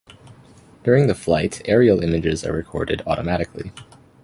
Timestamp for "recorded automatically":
2.53-3.71